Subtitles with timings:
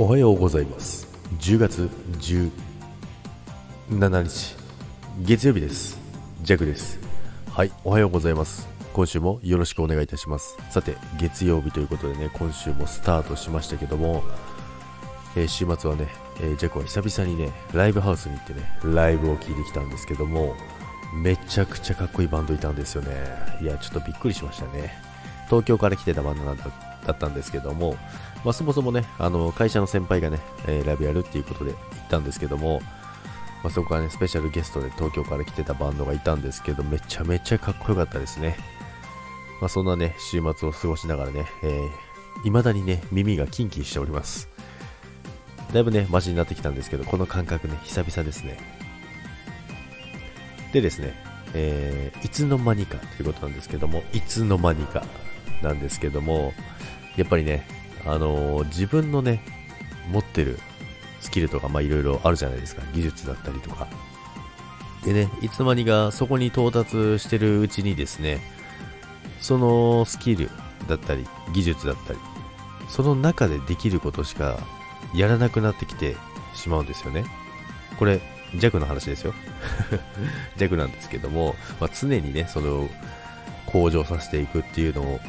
[0.00, 1.08] おはようございます。
[1.40, 1.90] 10月
[2.20, 2.50] 17
[4.22, 4.54] 日
[5.22, 5.98] 月曜日です。
[6.42, 7.00] ジャックです。
[7.50, 8.68] はいおはようございます。
[8.92, 10.56] 今週もよろしくお願いいたします。
[10.70, 14.22] さて月曜日ということでね今週もスタートしましたけども、
[15.34, 16.06] えー週末はね、
[16.36, 20.54] えージャックは久々にねライブハウスに行ってねライブを聴いてきたんですけども
[21.12, 23.16] めちゃくちゃかっこいいバンドいたんですよね。
[23.60, 24.92] いやちょっとびっくりしましたね。
[25.46, 26.70] 東京から来てたバンドなんだ
[27.08, 27.96] だったんですけども、
[28.44, 32.80] まあ、そもそもねあの会社の先輩がね、えーライブやるっていうことで行ったんですけども、
[33.64, 38.56] まあ、そこからねスペシャルゲストで東京から来てたバンドがいたんですけどめちゃめちゃかっこよかったですね。
[39.60, 41.90] まあ、そんなね週末を過ごしながらね、えー、
[42.44, 44.48] 未だにね耳がキンキンしております。
[45.72, 48.58] だいぶねマシになってきたんですけどこの感覚ね久々ですね。
[50.72, 51.14] でですね、
[51.54, 55.02] えーいつの間にかということなんですけどもいつの間にか
[55.62, 56.52] なんですけども
[57.18, 57.66] やっぱりね
[58.06, 59.42] あのー自分のね
[60.10, 60.58] 持ってる
[61.20, 62.82] スキルとかまあいろいろあるじゃないですか。
[62.94, 63.88] 技術だったりとか。
[65.04, 68.40] でねいつの間にかそこに到達してるうちにですね
[69.40, 70.50] そのスキル
[70.88, 72.18] だったり技術だったり
[72.88, 74.58] その中でできることしか
[75.14, 76.16] やらなくなってきて
[76.54, 77.24] しまうんですよね。
[77.98, 78.20] これ
[78.58, 79.34] 弱の話ですよ。
[80.56, 82.88] 弱なんですけども、まあ、常にねそれを
[83.66, 85.20] 向上させていくっていうのを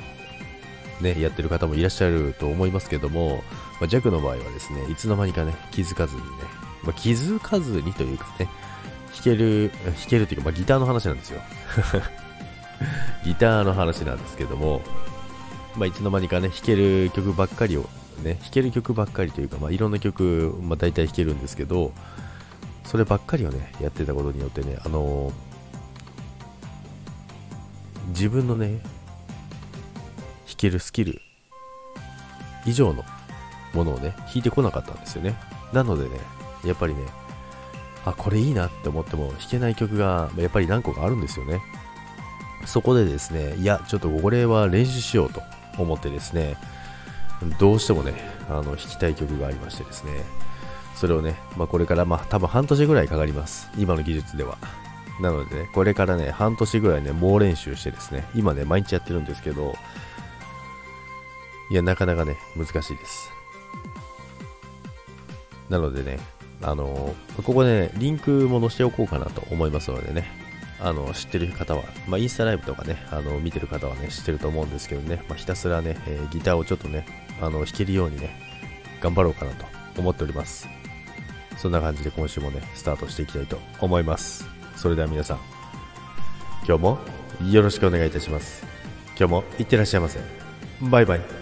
[1.01, 3.43] ねやってる方もいらっしゃると思いますけども、
[3.79, 6.27] まあ、弱の場合はですねいつの間にかね気づかずにね、
[6.83, 8.49] まあ、気づかずにというかね
[9.13, 11.41] 弾ける弾けるっていうか、まあ、ギターの話なんですよ。
[13.25, 14.81] ギターの話なんですけども、
[15.75, 17.89] まあ、いつの間にかね、弾ける曲ばっかりを、
[18.23, 21.91] ね、弾ける曲ばっかりというか、まあ、いろんな曲、まあ、大体弾けるんですけど、
[22.85, 25.49] そればっかりをね、やってたことによってね、あのー
[28.09, 28.79] 自分のね、
[30.59, 31.21] けるスキル
[32.65, 33.03] 以上の
[33.73, 35.35] ものをね、弾いてこなかったんですよね。
[35.73, 36.19] なのでね、
[36.65, 37.01] やっぱりね、
[38.05, 41.61] あ、これいいなって思っても弾けない曲がやっぱり何個かあるんですよね。
[42.65, 45.41] そこでですね、いや、ちょっとこれは練習しようと
[45.77, 46.57] 思ってですね、
[47.59, 48.13] どうしてもね、
[48.49, 50.11] あの弾きたい曲がありましてですね、
[50.95, 53.69] それをね、まあ、これから、まあ、多分半年ぐらいかかります。
[53.77, 54.57] 今の技術では。
[55.21, 59.75] なのでね、これからね、半年ぐらいね、猛練習してですね、今ね、毎日やってるんですけど、
[61.69, 63.31] いや、なかなかね、難しいです。
[65.69, 66.19] なのでね、
[66.61, 70.29] あのここでね、リンクも載せておこうかなと思いますのでね、
[70.81, 77.05] あの知ってる方は、まあ、インスタライブとかね、あの見てる方はね、知ってると思うんですけどね、まあ、ひたすらね、えーギターをちょっとね、
[77.41, 78.41] あの弾けるようにね、
[79.01, 79.65] 頑張ろうかなと
[79.97, 80.67] 思っております。
[81.57, 84.47] そんな感じで今週もね、スタートしていきたいと思います。
[84.75, 85.39] それでは皆さん、
[86.67, 86.99] 今日も
[87.51, 88.65] よろしくお願いいたします。
[89.17, 90.19] 今日もいってらっしゃいませ。
[90.81, 91.38] バイバイ。